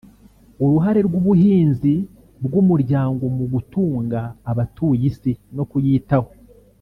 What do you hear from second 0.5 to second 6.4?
“Uruhare rw’ubuhinzi bw’umuryango mu gutunga abatuye isi no kuyitaho”